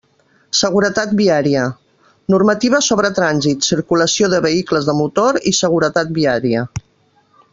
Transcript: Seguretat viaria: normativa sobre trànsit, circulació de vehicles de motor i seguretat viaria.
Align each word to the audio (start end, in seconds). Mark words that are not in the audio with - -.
Seguretat 0.59 1.11
viaria: 1.19 1.65
normativa 2.35 2.79
sobre 2.87 3.11
trànsit, 3.19 3.67
circulació 3.69 4.31
de 4.35 4.41
vehicles 4.47 4.89
de 4.89 4.99
motor 5.03 5.39
i 5.53 5.57
seguretat 5.61 6.13
viaria. 6.19 6.65